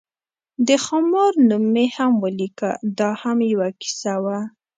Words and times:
د 0.67 0.69
خامار 0.85 1.33
نوم 1.49 1.63
مې 1.73 1.85
هم 1.95 2.11
ولیکه، 2.23 2.71
دا 2.99 3.09
هم 3.21 3.37
یوه 3.51 3.69
کیسه 3.81 4.13
وه. 4.23 4.39